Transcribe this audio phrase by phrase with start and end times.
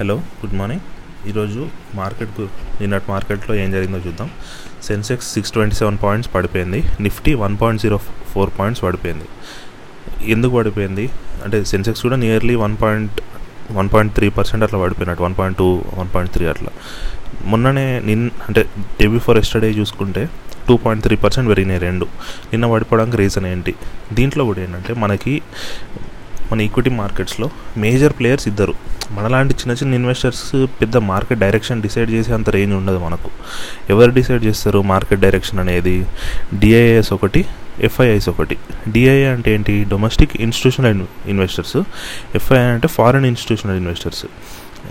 [0.00, 0.80] Hello good morning.
[1.28, 2.40] ఈరోజు market
[2.80, 4.30] నిన్నటి మార్కెట్లో ఏం జరిగిందో చూద్దాం.
[4.82, 6.84] Sensex six twenty seven points పడిపోయింది.
[7.00, 7.96] Nifty one point zero
[8.32, 9.24] four points పడిపోయింది.
[10.32, 11.10] ఎందుకు పడిపోయింది?
[11.44, 13.20] అంటే సెన్సెక్స్ కూడా nearly one point
[13.72, 16.70] one point three percent అట్లా పడిపోయినట్టు one point two one point three అట్లా.
[17.44, 18.66] మొన్ననే నిన్ అంటే
[19.00, 20.28] డే బిఫోర్ ఎస్టర్డే చూసుకుంటే
[20.68, 22.04] టూ పాయింట్ త్రీ పర్సెంట్ పెరిగినాయి రెండు.
[22.52, 23.74] నిన్న పడిపోవడానికి రీజన్ ఏంటి?
[24.12, 25.42] దీంట్లో కూడా ఏంటంటే మనకి
[26.52, 28.74] మన ఈక్విటీ మార్కెట్స్లో మేజర్ ప్లేయర్స్ ఇద్దరు.
[29.10, 33.30] మనలాంటి చిన్న చిన్న ఇన్వెస్టర్స్ పెద్ద మార్కెట్ డైరెక్షన్ డిసైడ్ చేసే అంత రేంజ్ ఉండదు మనకు.
[33.90, 36.06] ఎవరు డిసైడ్ చేస్తారు మార్కెట్ డైరెక్షన్ అనేది?
[36.58, 37.44] డిఐఎస్ ఒకటి
[37.80, 38.56] ఎఫ్ఐఐస్ ఒకటి.
[38.88, 39.84] డిఐఏ అంటే ఏంటి?
[39.84, 41.76] డొమెస్టిక్ ఇన్స్టిట్యూషనల్ ఇన్వెస్టర్స్
[42.34, 44.26] ఎఫ్ఐఐ అంటే ఫారిన్ ఇన్స్టిట్యూషనల్ ఇన్వెస్టర్స్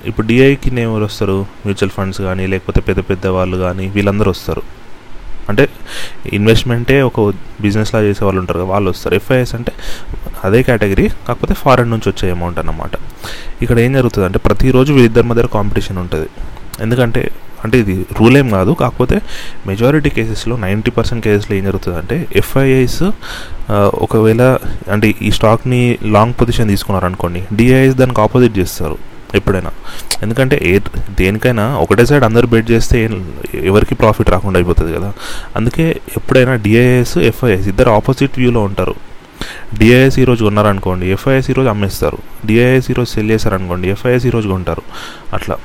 [0.05, 1.41] ఇప్పుడు డిఐకి ఎవరు వస్తారు?
[1.41, 4.85] మ్యూచువల్ ఫండ్స్ కానీ లేకపోతే పెద్ద పెద్ద వాళ్ళు కానీ వీళ్ళందరూ వస్తారు.
[5.49, 5.63] అంటే
[6.38, 7.20] ఇన్వెస్ట్మెంటే ఒక
[7.66, 9.16] బిజినెస్లా చేసే వాళ్ళు ఉంటారు కదా వాళ్ళు వస్తారు.
[9.22, 9.71] ఎఫ్ఐఎస్ అంటే
[10.48, 12.94] అదే కేటగిరీ కాకపోతే ఫారెన్ నుంచి వచ్చే అమౌంట్ అన్నమాట.
[13.63, 16.30] ఇక్కడ ఏం జరుగుతుంది అంటే ప్రతిరోజు వీళ్ళిద్దరి మధ్య కాంపిటీషన్ ఉంటుంది.
[16.85, 17.23] ఎందుకంటే
[17.66, 19.18] అంటే ఇది రూల్ ఏం కాదు కాకపోతే
[19.68, 23.04] మెజారిటీ కేసెస్లో నైంటీ పర్సెంట్ కేసెస్లో ఏం జరుగుతుంది అంటే ఎఫ్ఐఐస్
[24.05, 24.43] ఒకవేళ
[24.93, 25.82] అంటే ఈ స్టాక్ని
[26.15, 28.98] లాంగ్ పొజిషన్ తీసుకున్నారు అనుకోండి డిఐఎస్ దానికి ఆపోజిట్ చేస్తారు.
[29.36, 29.72] ఎప్పుడైనా.
[30.22, 30.80] ఎందుకంటే ఏ
[31.20, 33.00] దేనికైనా ఒకటే సైడ్ అందరు బెట్ చేస్తే
[33.64, 35.14] ఎవరికి ప్రాఫిట్ రాకుండా అయిపోతుంది కదా.
[35.55, 38.96] అందుకే ఎప్పుడైనా డిఐఎస్ ఎఫ్ఐఎస్ ఇద్దరు ఆపోజిట్ వ్యూలో ఉంటారు.
[39.80, 42.18] డిఐఎస్ ఈరోజు ఉన్నారనుకోండి ఎఫ్ఐఎస్ ఈరోజు అమ్మేస్తారు.
[42.46, 44.84] డిఐఎస్ ఈరోజు సెల్ చేశారనుకోండి ఎఫ్ఐఎస్ ఈరోజు కొంటారు.
[45.34, 45.58] అట్లా.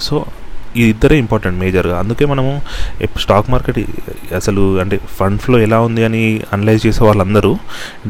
[0.00, 0.24] సో
[0.76, 2.62] ఇది ఇద్దరే ఇంపార్టెంట్ మేజర్గా అందుకే మనము
[3.20, 3.78] స్టాక్ మార్కెట్
[4.34, 7.52] అసలు అంటే ఫండ్ ఫ్లో ఎలా ఉంది అని అనలైజ్ చేసే వాళ్ళందరూ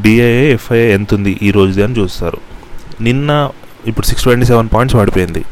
[0.02, 2.38] డిఐఏ ఎఫ్ఐఏ ఎంత ఉంది ఈ రోజుది అని చూస్తారు.
[3.00, 3.50] నిన్న
[3.90, 5.42] ఇప్పుడు సిక్స్ ట్వంటీ సెవెన్ పాయింట్స్ పడిపోయింది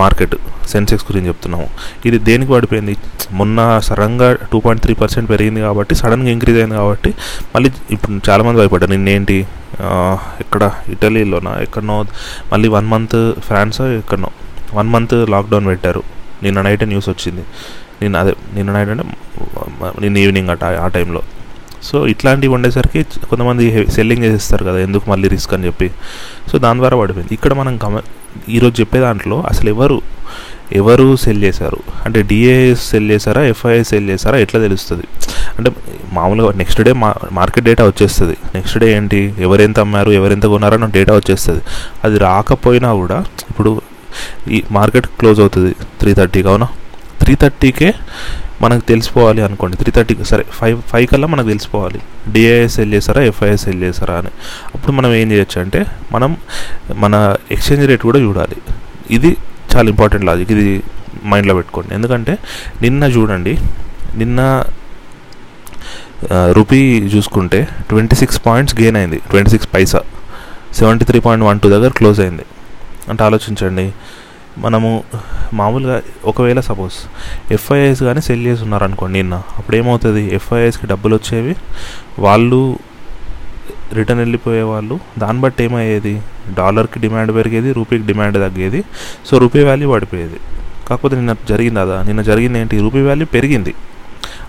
[0.00, 0.34] మార్కెట్
[0.72, 1.66] సెన్సెక్స్ గురించి చెప్తున్నాము.
[2.06, 2.92] ఇది దేనికి పడిపోయింది
[3.38, 7.10] మొన్న సడన్గా టూ పాయింట్ త్రీ పర్సెంట్ పెరిగింది కాబట్టి సడన్గా ఇంక్రీజ్ అయింది కాబట్టి
[7.54, 8.92] మళ్ళీ ఇప్పుడు చాలామంది భయపడ్డారు.
[8.92, 9.38] నిన్నేంటి?
[10.40, 10.62] ఎక్కడ?
[10.88, 11.52] ఇటలీలోనా?
[11.60, 11.96] ఎక్కడనో?
[12.52, 13.80] మళ్ళీ వన్ మంత్ ఫ్రాన్స్?
[13.80, 14.30] ఎక్కడనో?
[14.74, 16.02] వన్ మంత్ లాక్డౌన్ పెట్టారు.
[16.42, 17.44] నిన్న నైట్ న్యూస్ వచ్చింది.
[18.02, 19.04] నిన్న అదే నిన్న నైట్ అంటే
[20.00, 21.22] నిన్న ఈవినింగ్ అట ఆ టైంలో
[21.82, 25.90] సో ఇట్లాంటివి ఉండేసరికి కొంతమంది సెల్లింగ్ చేసేస్తారు కదా ఎందుకు మళ్ళీ రిస్క్ అని చెప్పి.
[26.52, 27.34] సో దాని ద్వారా పడిపోయింది.
[27.34, 28.00] ఇక్కడ మనం గమ
[28.48, 30.02] ఈరోజు చెప్పే దాంట్లో అసలు ఎవరు
[30.72, 31.78] ఎవరు సెల్ చేశారు?
[32.04, 35.04] అంటే డిఏఎస్ సెల్ చేశారా ఎఫ్ఐఎస్ సెల్ చేశారా ఎట్లా తెలుస్తుంది?
[35.58, 35.70] అంటే
[36.12, 38.36] మామూలుగా నెక్స్ట్ డే మా మార్కెట్ డేటా వచ్చేస్తుంది.
[38.54, 39.34] నెక్స్ట్ డే ఏంటి?
[39.38, 41.62] ఎవరెంత అమ్మారు ఎవరెంత కొన్నారో డేటా వచ్చేస్తుంది.
[42.04, 43.82] అది రాకపోయినా కూడా ఇప్పుడు
[44.50, 45.74] ఈ మార్కెట్ క్లోజ్ అవుతుంది.
[46.00, 46.68] త్రీ థర్టీకి అవునా?
[47.22, 47.94] త్రీ థర్టీకే
[48.62, 49.76] మనకు తెలిసిపోవాలి అనుకోండి.
[49.80, 52.00] త్రీ థర్టీకి సరే ఫైవ్ ఫైవ్ కల్లా మనకు తెలిసిపోవాలి.
[52.34, 54.32] డిఐఎస్ సెల్ చేస్తారా ఎఫ్ఐఎస్ సెల్ చేస్తారా అని.
[54.74, 55.80] అప్పుడు మనం ఏం చేయొచ్చు అంటే
[56.12, 56.30] మనం
[57.04, 57.14] మన
[57.56, 58.58] ఎక్స్చేంజ్ రేట్ కూడా చూడాలి.
[59.16, 59.30] ఇది
[59.72, 60.68] చాలా ఇంపార్టెంట్ లాజిక్ ఇది
[61.32, 61.90] మైండ్లో పెట్టుకోండి.
[61.98, 62.32] ఎందుకంటే
[62.84, 63.54] నిన్న చూడండి
[64.22, 64.40] నిన్న
[66.56, 66.80] రూపీ
[67.12, 69.18] చూసుకుంటే ట్వంటీ సిక్స్ పాయింట్స్ గెయిన్ అయింది.
[69.30, 70.00] Twenty six paisa
[70.78, 72.44] seventy three point one two దగ్గర క్లోజ్ అయింది.
[73.10, 73.86] అంటే ఆలోచించండి.
[74.58, 75.04] మనము
[75.54, 76.94] మామూలుగా ఒకవేళ సపోజ్
[77.52, 81.54] ఎఫ్ఐఎస్ కానీ సెల్ చేసి ఉన్నారనుకోండి నిన్న అప్పుడు ఏమవుతుంది ఎఫ్ఐఎస్కి డబ్బులు వచ్చేవి
[82.18, 82.78] వాళ్ళు
[83.92, 86.22] రిటర్న్ వెళ్ళిపోయే వాళ్ళు దాన్ని బట్టి ఏమయ్యేది?
[86.58, 88.84] డాలర్కి డిమాండ్ పెరిగేది రూపీకి డిమాండ్ తగ్గేది
[89.26, 90.40] సో రూపీ వాల్యూ పడిపోయేది.
[90.88, 92.02] కాకపోతే నిన్న జరిగింది అదా?
[92.02, 92.80] నిన్న జరిగింది ఏంటి?
[92.80, 93.74] రూపీ వాల్యూ పెరిగింది.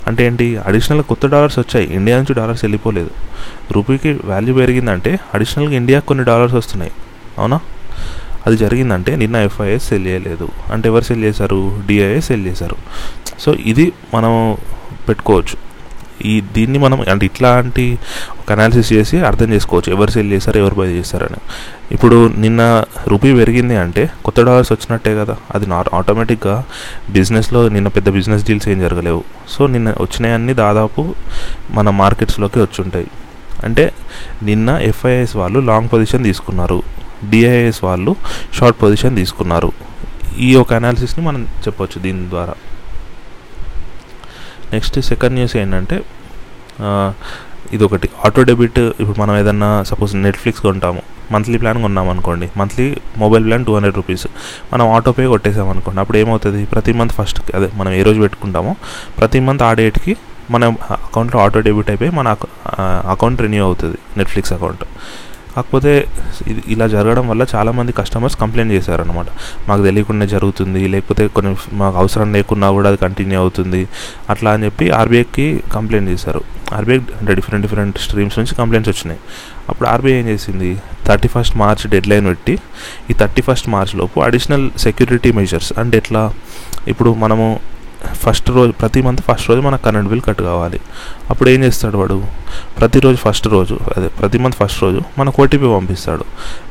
[0.08, 0.58] అంటే ఏంటి?
[0.58, 1.94] అడిషనల్ కొత్త డాలర్స్ వచ్చాయి.
[1.94, 3.10] ఇండియా నుంచి డాలర్స్ వెళ్ళిపోలేదు.
[3.72, 6.92] రూపీకి వాల్యూ పెరిగిందంటే అడిషనల్గా ఇండియాకి కొన్ని డాలర్స్ వస్తున్నాయి.
[7.38, 7.60] అవునా?
[8.48, 10.50] అది జరిగిందంటే నిన్న ఎఫ్ఐఎస్ సెల్ చేయలేదు.
[10.72, 11.82] అంటే ఎవరు సెల్ చేశారు?
[11.88, 12.76] డిఐఎస్ సెల్ చేశారు.
[13.40, 14.58] సో ఇది మనం
[15.10, 15.74] పెట్టుకోవచ్చు.
[16.26, 18.00] ఈ దీన్ని మనం అంటే ఇట్లాంటి
[18.40, 19.94] ఒక అనాలిసిస్ చేసి అర్థం చేసుకోవచ్చు.
[19.94, 20.58] ఎవరు సెల్ చేశారు?
[20.58, 21.38] ఎవరు బై చేశారని.
[21.92, 25.38] ఇప్పుడు నిన్న రూపీ పెరిగింది అంటే కొత్త డాలర్స్ వచ్చినట్టే కదా.
[25.56, 26.64] అది నా ఆటోమేటిక్గా
[27.10, 29.24] బిజినెస్లో నిన్న పెద్ద బిజినెస్ డీల్స్ ఏం జరగలేవు.
[29.50, 31.16] సో నిన్న వచ్చినాయన్నీ దాదాపు
[31.72, 33.08] మన మార్కెట్స్లోకి వచ్చి ఉంటాయి.
[33.64, 33.92] అంటే
[34.44, 36.84] నిన్న ఎఫ్ఐఎస్ వాళ్ళు లాంగ్ పొజిషన్ తీసుకున్నారు.
[37.32, 38.12] డిఐఎస్ వాళ్ళు
[38.58, 39.72] షార్ట్ పొజిషన్ తీసుకున్నారు.
[40.48, 42.56] ఈ ఒక అనాలిసిస్ని మనం చెప్పొచ్చు దీని ద్వారా.
[44.74, 45.98] నెక్స్ట్ సెకండ్ న్యూస్ ఏంటంటే
[47.76, 51.02] ఇది ఒకటి ఆటో డెబిట్ ఇప్పుడు మనం ఏదన్నా సపోజ్ నెట్ఫ్లిక్స్ కొంటాము.
[51.34, 52.48] మంత్లీ ప్లాన్ కొన్నాం అనుకోండి.
[52.60, 52.86] Monthly
[53.22, 54.26] mobile plan two hundred rupees
[54.72, 56.00] మనం ఆటోపే కొట్టేసాం అనుకోండి.
[56.04, 56.62] అప్పుడు ఏమవుతుంది?
[56.74, 58.74] ప్రతి మంత్ ఫస్ట్ అదే మనం ఏ రోజు పెట్టుకుంటామో
[59.20, 60.14] ప్రతి మంత్ ఆ డేట్కి
[60.54, 60.64] మన
[61.08, 62.36] అకౌంట్లో ఆటో డెబిట్ అయిపోయి మన
[63.14, 63.98] అకౌంట్ రెన్యూ అవుతుంది.
[64.20, 64.84] నెట్ఫ్లిక్స్ అకౌంట్
[65.56, 66.08] కాకపోతే
[66.68, 69.26] ఇలా జరగడం వల్ల చాలామంది కస్టమర్స్ కంప్లైంట్ చేశారనమాట
[69.70, 73.88] మాకు తెలియకుండా జరుగుతుంది లేకపోతే కొన్ని మాకు అవసరం లేకున్నా కూడా అది కంటిన్యూ అవుతుంది.
[74.30, 76.42] అట్లా అని చెప్పి ఆర్బీఐకి కంప్లైంట్ చేశారు.
[76.74, 79.20] ఆర్బీఐ అంటే డిఫరెంట్ డిఫరెంట్ స్ట్రీమ్స్ నుంచి కంప్లైంట్స్ వచ్చినాయి.
[79.70, 80.72] అప్పుడు ఆర్బీఐ ఏం చేసింది?
[81.08, 82.56] Thirty first March deadline పెట్టి
[83.10, 86.34] ఈ థర్టీ ఫస్ట్ మార్చ్ లోపు అడిషనల్ సెక్యూరిటీ మెజర్స్ అంటే ఎట్లా?
[86.88, 87.48] ఇప్పుడు మనము
[88.12, 90.80] ఫస్ట్ రోజు ప్రతి మంత్ ఫస్ట్ రోజు మనకు కరెంట్ బిల్ కట్ కావాలి.
[91.30, 92.26] అప్పుడు ఏం చేస్తాడు వాడు?
[92.80, 96.24] ప్రతిరోజు ఫస్ట్ రోజు అదే ప్రతి మంత్ ఫస్ట్ రోజు మనకు ఓటీపీ పంపిస్తాడు.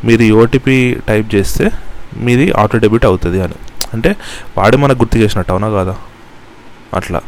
[0.06, 1.70] మీరు ఈ ఓటీపీ టైప్ చేస్తే
[2.16, 3.54] మీది ఆటో డెబిట్ అవుతుంది అని.
[3.94, 4.16] అంటే
[4.58, 5.96] వాడు మనకు గుర్తు చేసినట్టు అవునా కదా?
[6.98, 7.20] అట్లా.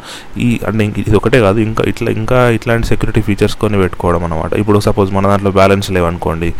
[0.46, 4.52] ఈ అంటే ఇంక ఇది ఒకటే కాదు ఇంకా ఇట్లా ఇంకా ఇట్లాంటి సెక్యూరిటీ ఫీచర్స్ కొన్ని పెట్టుకోవడం అనమాట
[4.62, 6.50] ఇప్పుడు సపోజ్ మన దాంట్లో బ్యాలెన్స్ లేవనుకోండి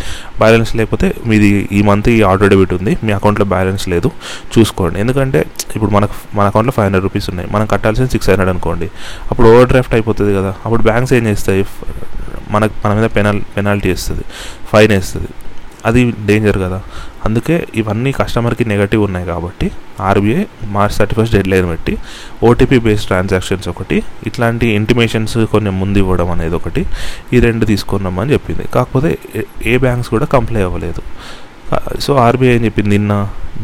[0.42, 4.10] బ్యాలెన్స్ లేకపోతే మీది ఈ మంత్ ఈ ఆటో డెబిట్ ఉంది మీ అకౌంట్లో బ్యాలెన్స్ లేదు
[4.56, 4.96] చూసుకోండి.
[5.04, 5.42] ఎందుకంటే
[5.76, 8.88] ఇప్పుడు మనకు మన అకౌంట్లో ఫైవ్ హండ్రెడ్ రూపీస్ ఉన్నాయి మనం కట్టాల్సిన సిక్స్ హండ్రెడ్ అనుకోండి.
[9.30, 11.64] అప్పుడు ఓవర్ డ్రాఫ్ట్ అయిపోతుంది కదా అప్పుడు బ్యాంక్స్ ఏం చేస్తాయి?
[12.54, 14.24] మనకు మన మీద పెనాల్ పెనాల్టీ వేస్తుంది
[14.72, 15.30] ఫైన్ వేస్తుంది.
[15.88, 16.78] అది డేంజర్ కదా.
[17.26, 19.66] అందుకే ఇవన్నీ కస్టమర్కి నెగటివ్ ఉన్నాయి కాబట్టి
[20.08, 20.42] RBI
[20.74, 21.94] March thirty first deadline పెట్టి
[22.48, 23.98] ఓటీపీ బేస్డ్ ట్రాన్సాక్షన్స్ ఒకటి
[24.30, 26.84] ఇట్లాంటి ఇంటిమేషన్స్ కొంచెం ముందు ఇవ్వడం అనేది ఒకటి
[27.34, 28.66] ఈ రెండు తీసుకున్నామని చెప్పింది.
[28.76, 29.12] కాకపోతే
[29.72, 31.02] ఏ బ్యాంక్స్ కూడా కంప్లై అవ్వలేదు.
[32.04, 32.90] సో ఆర్బీఐ ఏం చెప్పింది?
[32.96, 33.12] నిన్న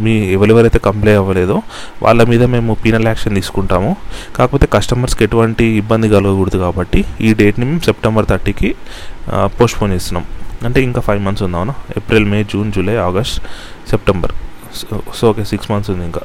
[0.04, 1.56] మీ ఎవరెవరైతే కంప్లైంట్ అవ్వలేదో
[2.04, 3.90] వాళ్ళ మీద మేము పీనల్ యాక్షన్ తీసుకుంటాము.
[4.36, 8.70] కాకపోతే కస్టమర్స్కి ఎటువంటి ఇబ్బంది కలగకూడదు కాబట్టి ఈ డేట్ని మేము సెప్టెంబర్ థర్టీకి
[9.58, 10.24] పోస్ట్పోన్ చేస్తున్నాం.
[10.64, 13.42] అంటే ఇంకా ఫైవ్ మంత్స్ ఉంది అవునా April May June July August
[13.90, 14.32] September
[15.16, 16.20] so okay six months ఉంది ఇంకా.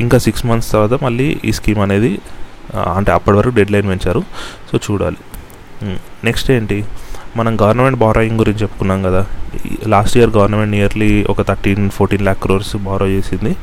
[0.00, 2.18] ఇంకా సిక్స్ మంత్స్ తర్వాత మళ్ళీ ఈ స్కీమ్ అనేది
[2.74, 4.22] అంటే అప్పటి వరకు డెడ్ లైన్ పెంచారు.
[4.72, 5.16] సో చూడాలి.
[5.84, 5.96] Hmm.
[6.24, 6.84] నెక్స్ట్ ఏంటి?
[7.36, 9.26] మనం గవర్నమెంట్ బారోయింగ్ గురించి చెప్పుకున్నాం కదా.
[9.86, 13.56] లాస్ట్ ఇయర్ గవర్నమెంట్ ఇయర్లీ ఒక thirteen fourteen lakh crores borrow చేసింది.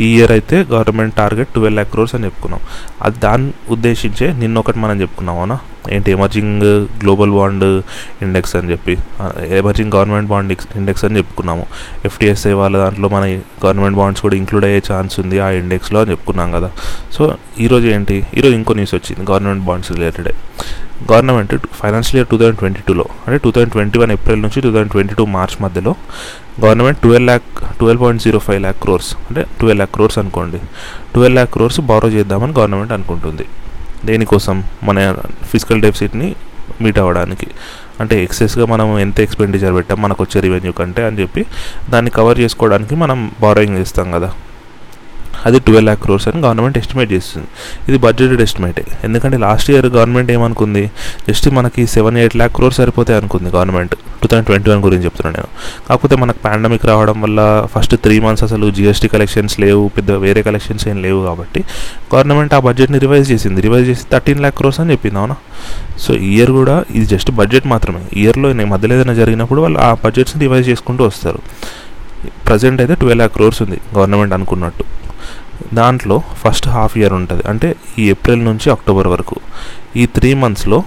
[0.00, 2.60] ఈ ఇయర్ అయితే government target twelve lakh crores అని చెప్పుకున్నాం.
[3.02, 5.58] అది దాన్ని ఉద్దేశించే నిన్న ఒకటి మనం చెప్పుకున్నాం అవునా?
[5.90, 6.62] ఏంటి ఎమర్జింగ్
[7.02, 7.82] గ్లోబల్ బాండ్
[8.22, 8.98] ఇండెక్స్ అని చెప్పి.
[9.48, 11.66] ఎమర్జింగ్ గవర్నమెంట్ బాండ్ ఇండెక్స్ అని చెప్పుకున్నాము.
[12.04, 13.26] ఎఫ్టీఎస్ఐ వాళ్ళ దాంట్లో మన
[13.64, 16.70] గవర్నమెంట్ బాండ్స్ కూడా ఇంక్లూడ్ అయ్యే ఛాన్స్ ఉంది ఆ ఇండెక్స్లో అని చెప్పుకున్నాం కదా.
[17.12, 18.26] సో ఈరోజు ఏంటి?
[18.34, 20.28] ఈరోజు ఇంకో న్యూస్ వచ్చింది government bonds related
[21.12, 24.68] government financial year two thousand twenty టూలో అంటే two thousand twenty one April నుంచి two
[24.68, 25.94] thousand twenty two March మధ్యలో
[26.64, 30.58] government twelve lakh twelve point zero five lakh crores అంటే ట్వెల్వ్ ల్యాక్ క్రోర్స్ అనుకోండి.
[31.14, 33.44] ట్వెల్వ్ ల్యాక్ క్రోర్స్ బారో చేద్దామని government అనుకుంటుంది.
[34.04, 34.64] దేనికోసం?
[34.82, 35.16] మన
[35.50, 36.34] ఫిజికల్ డెఫిసిట్ని
[36.80, 37.46] మీట్ అవ్వడానికి.
[38.00, 41.46] అంటే ఎక్సెస్గా మనం ఎంత ఎక్స్పెండిచర్ పెట్టాం మనకు వచ్చే రెవెన్యూ కంటే అని చెప్పి
[41.90, 44.32] దాన్ని కవర్ చేసుకోవడానికి మనం బారోయింగ్ చేస్తాం కదా.
[45.46, 47.48] అది ట్వెల్వ్ ల్యాక్ క్రోర్స్ అని గవర్నమెంట్ ఎస్టిమేట్ చేస్తుంది.
[47.88, 50.84] ఇది బడ్జెటెడ్ ఎస్టిమేటే ఎందుకంటే లాస్ట్ ఇయర్ గవర్నమెంట్ ఏమనుకుంది?
[51.28, 55.36] జస్ట్ మనకి సెవెన్ ఎయిట్ ల్యాక్ క్రోర్స్ సరిపోతాయి అనుకుంది government two thousand twenty one గురించి చెప్తున్నాను
[55.36, 55.50] నేను.
[55.88, 57.40] కాకపోతే మనకు పాండమిక్ రావడం వల్ల
[57.74, 61.60] ఫస్ట్ త్రీ మంత్స్ అసలు జిఎస్టీ కలెక్షన్స్ లేవు పెద్ద వేరే కలెక్షన్స్ ఏం లేవు కాబట్టి
[62.14, 63.60] గవర్నమెంట్ ఆ బడ్జెట్ని రివైజ్ చేసింది.
[63.66, 65.36] రివైజ్ చేసి థర్టీన్ ల్యాక్ క్రోర్స్ అని చెప్పింది అవునా?
[66.04, 68.02] సో ఇయర్ కూడా ఇది జస్ట్ బడ్జెట్ మాత్రమే.
[68.22, 71.40] ఇయర్లో మధ్యలో ఏదైనా జరిగినప్పుడు వాళ్ళు ఆ బడ్జెట్స్ని రివైజ్ చేసుకుంటూ వస్తారు.
[72.48, 74.84] ప్రజెంట్ అయితే ట్వెల్వ్ ల్యాక్ క్రోర్స్ ఉంది గవర్నమెంట్ అనుకున్నట్టు.
[75.74, 77.42] దాంట్లో ఫస్ట్ హాఫ్ ఇయర్ ఉంటుంది.
[77.48, 79.36] అంటే ఈ ఏప్రిల్ నుంచి అక్టోబర్ వరకు.
[79.96, 80.82] ఈ త్రీ మంత్స్లో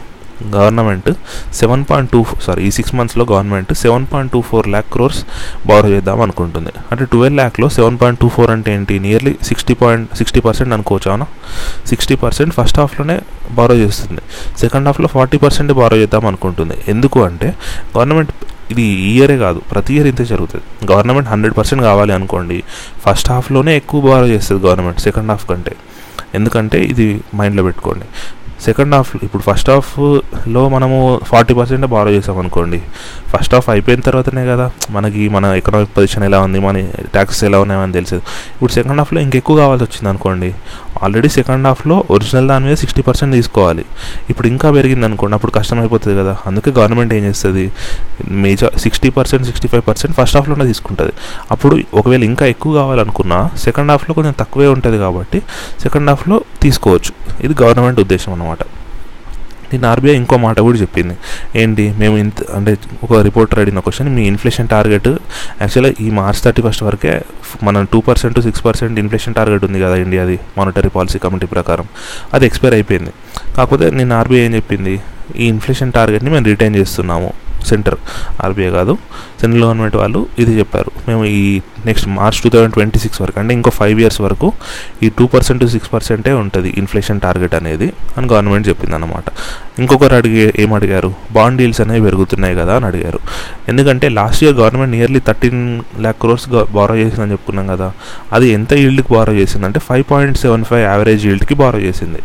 [0.56, 1.10] government
[1.54, 5.26] seven point two sorry ఈ సిక్స్ మంత్స్లో government seven point two four lakh crores
[5.68, 6.72] borrow చేద్దాం అనుకుంటుంది.
[6.92, 9.00] అంటే ట్వెల్వ్ ల్యాక్లో సెవెన్ పాయింట్ టూ ఫోర్ అంటే ఏంటి?
[9.00, 11.28] Nearly sixty point sixty percent అనుకోవచ్చు అవునా
[11.88, 13.20] సిక్స్టీ పర్సెంట్ ఫస్ట్ హాఫ్లోనే
[13.52, 14.22] బారో చేస్తుంది.
[14.58, 16.78] సెకండ్ హాఫ్లో ఫార్టీ పర్సెంట్ బారో చేద్దాం అనుకుంటుంది.
[16.88, 17.54] ఎందుకు అంటే
[17.98, 18.32] గవర్నమెంట్
[18.74, 20.66] ఇది ఈ ఇయరే కాదు ప్రతి ఇయర్ ఇంతే జరుగుతుంది.
[20.92, 22.60] గవర్నమెంట్ హండ్రెడ్ పర్సెంట్ కావాలి అనుకోండి
[23.06, 25.76] ఫస్ట్ హాఫ్లోనే ఎక్కువ బారో చేస్తుంది గవర్నమెంట్ సెకండ్ హాఫ్ కంటే.
[26.38, 27.06] ఎందుకంటే ఇది
[27.40, 28.06] మైండ్లో పెట్టుకోండి.
[28.66, 32.82] సెకండ్ హాఫ్ ఇప్పుడు ఫస్ట్ హాఫ్లో మనము ఫార్టీ పర్సెంట్ బారో చేసాం అనుకోండి.
[33.34, 36.82] ఫస్ట్ హాఫ్ అయిపోయిన తర్వాతనే కదా మనకి మన ఎకనామిక్ పొజిషన్ ఎలా ఉంది మన
[37.14, 38.24] ట్యాక్సెస్ ఎలా ఉన్నాయని తెలిసేది.
[38.54, 40.54] ఇప్పుడు సెకండ్ హాఫ్లో ఇంకెక్కువ కావాల్సి వచ్చింది అనుకోండి.
[41.04, 43.86] ఆల్రెడీ సెకండ్ హాఫ్లో ఒరిజినల్ దాని మీద సిక్స్టీ పర్సెంట్ తీసుకోవాలి.
[44.30, 46.38] ఇప్పుడు ఇంకా పెరిగింది అనుకోండి అప్పుడు కష్టం అయిపోతుంది కదా.
[46.46, 47.72] అందుకే గవర్నమెంట్ ఏం చేస్తుంది?
[48.32, 51.12] Major sixty percent sixty five percent first హాఫ్లోనే తీసుకుంటుంది.
[51.52, 55.42] అప్పుడు ఒకవేళ ఇంకా ఎక్కువ కావాలనుకున్నా సెకండ్ హాఫ్లో కొంచెం తక్కువే ఉంటుంది కాబట్టి
[55.80, 57.12] సెకండ్ హాఫ్లో తీసుకోవచ్చు.
[57.42, 58.68] ఇది గవర్నమెంట్ ఉద్దేశం అనమాట
[59.72, 61.18] దీన్ని ఆర్బీఐ ఇంకో మాట కూడా చెప్పింది.
[61.56, 61.96] ఏంటి?
[61.98, 66.84] మేము ఇంత అంటే ఒక రిపోర్టర్ అడిగిన క్వశ్చన్ మీ ఇన్ఫ్లేషన్ టార్గెట్ యాక్చువల్గా ఈ మార్చ్ థర్టీ ఫస్ట్
[66.84, 67.22] వరకే
[67.64, 71.86] మనం two percent six percent inflation target ఉంది కదా ఇండియాది మానిటరీ పాలసీ కమిటీ ప్రకారం.
[72.34, 73.10] అది ఎక్స్పైర్ అయిపోయింది.
[73.58, 75.02] కాకపోతే నేను ఆర్బీఐ ఏం చెప్పింది?
[75.36, 77.34] ఈ ఇన్ఫ్లేషన్ టార్గెట్ని మేము రిటైన్ చేస్తున్నాము.
[77.72, 77.98] సెంటర్
[78.46, 78.94] ఆర్బీఐ కాదు.
[79.42, 80.92] సెంట్రల్ గవర్నమెంట్ వాళ్ళు ఇది చెప్పారు.
[81.08, 84.48] మేము ఈ next March two thousand twenty six వరకు అంటే ఇంకో ఫైవ్ ఇయర్స్ వరకు
[85.06, 89.26] ఈ టూ పర్సెంట్ టు సిక్స్ పర్సెంటే ఉంటుంది ఇన్ఫ్లేషన్ టార్గెట్ అనేది అని గవర్నమెంట్ చెప్పింది అనమాట
[89.82, 93.20] ఇంకొకరు అడిగే ఏం అడిగారు బాండ్ డీల్స్ అనేవి పెరుగుతున్నాయి కదా అని అడిగారు.
[93.72, 95.62] ఎందుకంటే last year government nearly thirteen
[96.06, 97.90] lakh crores borrow చేసిందని చెప్పుకున్నాం కదా.
[98.38, 102.22] అది ఎంత ఈల్డ్కి బారో చేసిందంటే five point seven five average ఈల్డ్కి borrow చేసింది.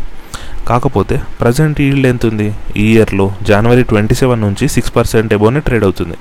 [0.68, 2.48] కాకపోతే ప్రజెంట్ ఈల్డ్ ఎంత ఉంది?
[2.82, 6.16] ఈ ఇయర్లో జనవరి ట్వంటీ సెవెన్ నుంచి సిక్స్ పర్సెంట్ ఎబోనే ట్రేడ్ అవుతుంది.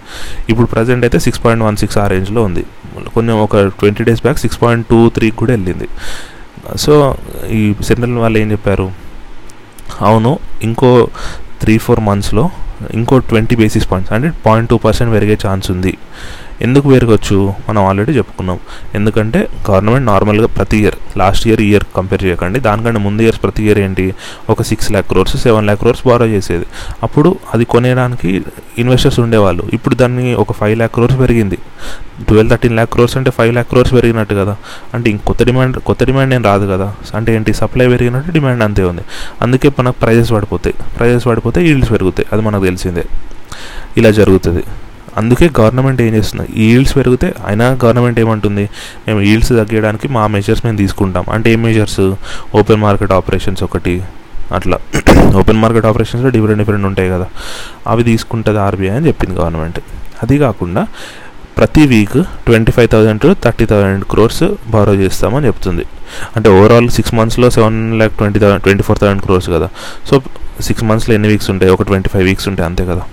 [0.51, 2.63] ఇప్పుడు ప్రజెంట్ అయితే సిక్స్ పాయింట్ వన్ సిక్స్ ఆ రేంజ్లో ఉంది.
[3.16, 5.88] కొంచెం ఒక twenty days back six point two త్రీకి కూడా వెళ్ళింది.
[6.84, 6.94] సో
[7.58, 8.88] ఈ సెంట్రల్ వాళ్ళు ఏం చెప్పారు?
[10.08, 10.32] అవును
[10.68, 10.92] ఇంకో
[11.62, 12.46] త్రీ ఫోర్ మంత్స్లో
[13.00, 15.94] ఇంకో ట్వంటీ బేసిస్ పాయింట్స్ అంటే పాయింట్ టూ పర్సెంట్ పెరిగే ఛాన్స్ ఉంది.
[16.62, 18.60] ఎందుకు పెరగచ్చు మనం ఆల్రెడీ చెప్పుకున్నాం.
[18.96, 22.60] ఎందుకంటే గవర్నమెంట్ నార్మల్గా ప్రతి year last year year compare చేయకండి.
[22.60, 24.16] దానికంటే ముందు ఇయర్స్ ప్రతి ఇయర్ ఏంటి?
[24.50, 26.66] ఒక six lakh crores seven lakh crores borrow చేసేది.
[27.04, 28.44] అప్పుడు అది కొనేయడానికి
[28.78, 29.64] ఇన్వెస్టర్స్ ఉండేవాళ్ళు.
[29.74, 31.58] ఇప్పుడు దాన్ని ఒక ఫైవ్ ల్యాక్ క్రోర్స్ పెరిగింది.
[32.28, 34.58] ట్వెల్వ్ థర్టీన్ ల్యాక్ క్రోర్స్ అంటే ఫైవ్ ల్యాక్ క్రోర్స్ పెరిగినట్టు కదా.
[34.94, 36.96] అంటే ఇంక కొత్త డిమాండ్ కొత్త డిమాండ్ ఏం రాదు కదా.
[37.16, 37.54] అంటే ఏంటి?
[37.54, 39.02] సప్లై పెరిగినట్టు డిమాండ్ అంతే ఉంది.
[39.42, 40.76] అందుకే మనకు ప్రైజెస్ పడిపోతాయి.
[40.98, 42.28] ప్రైజెస్ పడిపోతే ఈల్డ్స్ పెరుగుతాయి.
[42.34, 43.06] అది మనకు తెలిసిందే.
[43.98, 44.64] ఇలా జరుగుతుంది.
[45.20, 46.46] అందుకే గవర్నమెంట్ ఏం చేస్తుంది?
[46.62, 48.66] ఈ ఈల్డ్స్ పెరిగితే అయినా గవర్నమెంట్ ఏమంటుంది?
[49.08, 51.26] మేము ఈల్డ్స్ తగ్గించడానికి మా మెజర్స్ మేము తీసుకుంటాం.
[51.36, 52.02] అంటే ఏం మెజర్స్
[52.60, 53.96] ఓపెన్ మార్కెట్ ఆపరేషన్స్ ఒకటి
[54.58, 54.78] అట్లా.
[55.40, 57.28] ఓపెన్ మార్కెట్ ఆపరేషన్స్లో డిఫరెంట్ డిఫరెంట్ ఉంటాయి కదా.
[57.94, 59.80] అవి తీసుకుంటుంది ఆర్బీఐ అని చెప్పింది గవర్నమెంట్
[60.24, 60.84] అది కాకుండా
[61.58, 64.44] ప్రతి week twenty five thousand to thirty thousand crores
[64.74, 65.86] borrow చేస్తామని చెప్తుంది.
[66.36, 69.68] అంటే ఓవరాల్ సిక్స్ మంత్స్లో seven lakh twenty thousand twenty four thousand crores కదా.
[70.10, 70.22] సో
[70.68, 71.72] సిక్స్ మంత్స్లో ఎన్ని వీక్స్ ఉంటాయి?
[71.76, 73.04] ఒక ట్వంటీ ఫైవ్ వీక్స్ ఉంటాయి అంతే కదా.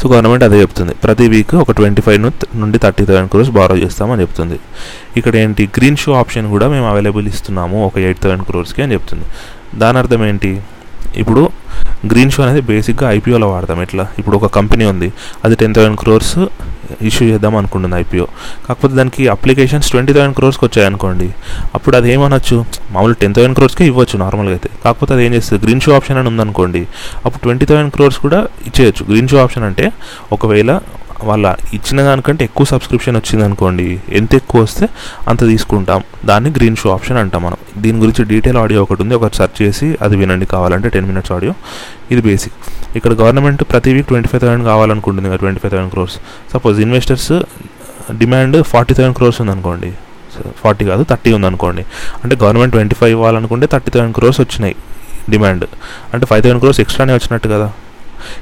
[0.00, 0.94] సో గవర్నమెంట్ అదే చెప్తుంది.
[1.04, 4.58] ప్రతి వీక్ ఒక ట్వంటీ ఫైవ్ నుండి థర్టీ థౌసండ్ క్రోర్స్ బారో చేస్తామని చెప్తుంది.
[5.16, 5.64] ఇక్కడ ఏంటి?
[5.76, 9.26] గ్రీన్ షో ఆప్షన్ కూడా మేము అవైలబుల్ ఇస్తున్నాము ఒక ఎయిట్ థౌసండ్ క్రోర్స్కి అని చెప్తుంది.
[9.78, 10.60] దాని అర్థం ఏంటి?
[11.16, 11.42] ఇప్పుడు
[12.06, 13.82] గ్రీన్ షో అనేది బేసిక్గా ఐపీఓలో వాడతాం.
[13.82, 14.04] ఎట్లా?
[14.18, 15.12] ఇప్పుడు ఒక కంపెనీ ఉంది.
[15.44, 16.38] అది టెన్ థౌసండ్ క్రోర్స్
[17.06, 18.24] ఇష్యూ చేద్దాం అనుకుంటుంది ఐపీఓ
[18.68, 21.34] కాకపోతే దానికి అప్లికేషన్స్ ట్వంటీ థౌసండ్ క్రోర్స్కి వచ్చాయనుకోండి
[21.74, 22.64] అప్పుడు అది ఏమనొచ్చు?
[22.90, 24.70] మామూలు టెన్ థౌసండ్ క్రోర్స్కే ఇవ్వచ్చు నార్మల్గా అయితే.
[24.84, 25.64] కాకపోతే అది ఏం చేస్తుంది?
[25.64, 26.88] గ్రీన్ షో ఆప్షన్ అని ఉందనుకోండి.
[27.24, 29.06] అప్పుడు ట్వంటీ థౌసండ్ క్రోర్స్ కూడా ఇచ్చేయచ్చు.
[29.10, 29.92] గ్రీన్ షో ఆప్షన్ అంటే
[30.32, 30.80] ఒకవేళ
[31.28, 31.46] వాళ్ళ
[31.76, 33.86] ఇచ్చిన దానికంటే ఎక్కువ సబ్స్క్రిప్షన్ వచ్చింది అనుకోండి
[34.18, 34.86] ఎంత ఎక్కువ వస్తే
[35.30, 36.00] అంత తీసుకుంటాం.
[36.30, 37.58] దాన్ని గ్రీన్ షో ఆప్షన్ అంటాం మనం.
[37.84, 40.46] దీని గురించి డీటెయిల్ ఆడియో ఒకటి ఉంది ఒకటి సెర్చ్ చేసి అది వినండి.
[40.54, 41.54] కావాలంటే టెన్ మినిట్స్ ఆడియో
[42.14, 42.56] ఇది బేసిక్
[42.98, 46.16] ఇక్కడ గవర్నమెంట్ ప్రతి వీక్ ట్వంటీ ఫైవ్ థౌసండ్ కావాలనుకుంటుంది కదా twenty five thousand crores
[46.52, 47.32] suppose investors
[48.22, 49.90] demand forty thousand crores ఉందనుకోండి
[50.62, 51.82] ఫార్టీ కాదు థర్టీ ఉందనుకోండి.
[52.22, 54.76] అంటే గవర్నమెంట్ ట్వంటీ ఫైవ్ ఇవ్వాలనుకుంటే థర్టీ థౌసండ్ క్రోర్స్ వచ్చినాయి
[55.32, 55.64] డిమాండ్
[56.14, 57.68] అంటే ఫైవ్ థౌసండ్ క్రోర్స్ ఎక్స్ట్రానే వచ్చినట్టు కదా.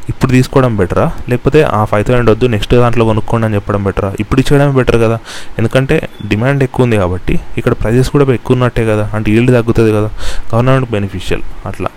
[0.08, 1.12] ఇప్పుడు తీసుకోవడం బెటరా?
[1.28, 4.12] లేకపోతే ఆ ఫైవ్ థౌసండ్ వద్దు నెక్స్ట్ దాంట్లో కొనుక్కోండి అని చెప్పడం బెటరా?
[4.20, 5.18] ఇప్పుడు ఇచ్చేయడం బెటర్ కదా.
[5.58, 9.10] ఎందుకంటే డిమాండ్ ఎక్కువ ఉంది కాబట్టి ఇక్కడ ప్రైజెస్ కూడా ఎక్కువ ఉన్నట్టే కదా.
[9.14, 10.10] అంటే ఈల్డ్ తగ్గుతుంది కదా.
[10.54, 11.88] గవర్నమెంట్ బెనిఫిషియల్ అట్లా.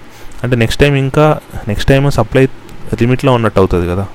[0.43, 2.47] అంటే నెక్స్ట్ టైం ఇంకా నెక్స్ట్ టైం సప్లై
[3.01, 4.05] లిమిట్లో ఉన్నట్టు అవుతుంది కదా.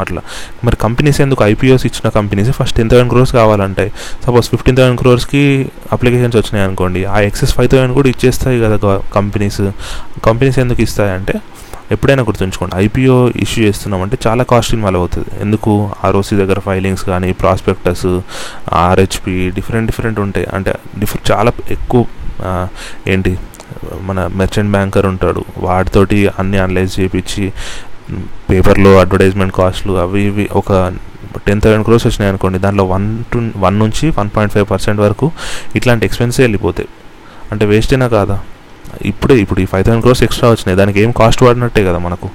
[0.00, 0.22] అట్లా.
[0.64, 1.44] మరి కంపెనీస్ ఎందుకు?
[1.44, 3.92] ఐపీఓస్ ఇచ్చిన companies first ten thousand crores కావాలంటాయి
[4.26, 9.62] suppose fifteen thousand క్రోర్స్కి అప్లికేషన్స్ వచ్చినాయి అనుకోండి ఆ ఎక్సెస్ ఫైవ్ థౌసండ్ కూడా ఇచ్చేస్తాయి కదా కంపెనీస్.
[10.24, 11.34] కంపెనీస్ ఎందుకు ఇస్తాయంటే
[11.92, 15.28] ఎప్పుడైనా గుర్తుంచుకోండి ఐపీఓ ఇష్యూ చేస్తున్నామంటే చాలా కాస్ట్ ఇన్వాల్వ్ అవుతుంది.
[15.40, 15.90] ఎందుకు?
[16.04, 18.06] ఆర్ఓసీ దగ్గర ఫైలింగ్స్ కానీ ప్రాస్పెక్టస్
[18.72, 20.46] ఆర్హెచ్పి డిఫరెంట్ డిఫరెంట్ ఉంటాయి.
[20.54, 22.04] అంటే డిఫర్ చాలా ఎక్కువ
[23.08, 23.38] ఏంటి?
[24.00, 27.52] మన మెర్చెంట్ బ్యాంకర్ ఉంటాడు వాటితోటి అన్ని అనలైజ్ చేయించి
[28.50, 30.92] పేపర్లో అడ్వర్టైజ్మెంట్ కాస్ట్లు అవి ఇవి ఒక
[31.46, 32.58] టెన్ థౌసండ్ క్రోర్స్ వచ్చినాయి అనుకోండి.
[32.58, 35.30] దాంట్లో వన్ టు వన్ నుంచి వన్ పాయింట్ ఫైవ్ పర్సెంట్ వరకు
[35.76, 36.88] ఇట్లాంటి ఎక్స్పెన్సే వెళ్ళిపోతాయి.
[37.52, 38.40] అంటే వేస్టేనా కాదా?
[39.02, 40.76] ఇప్పుడే ఇప్పుడు ఈ ఫైవ్ థౌసండ్ క్రోర్స్ ఎక్స్ట్రా వచ్చినాయి.
[40.76, 42.30] దానికి ఏం కాస్ట్ పడినట్టే కదా మనకు.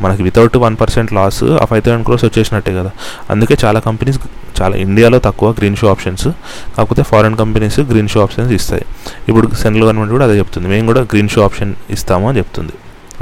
[0.00, 2.90] మనకి వితౌట్ వన్ పర్సెంట్ లాస్ ఆ ఫైవ్ థౌసండ్ క్రోర్స్ వచ్చేసినట్టే కదా.
[3.30, 4.18] అందుకే చాలా కంపెనీస్
[4.62, 6.28] చాలా ఇండియాలో తక్కువ గ్రీన్ షో ఆప్షన్స్
[6.76, 8.84] కాకపోతే foreign companies green shoe options ఇస్తాయి.
[9.28, 10.68] ఇప్పుడు సెంట్రల్ గవర్నమెంట్ కూడా అదే చెప్తుంది.
[10.68, 12.72] మేము కూడా గ్రీన్ షో ఆప్షన్ ఇస్తాము అని చెప్తుంది.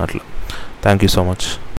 [0.03, 0.21] అట్లా.
[0.83, 1.47] Thank you so much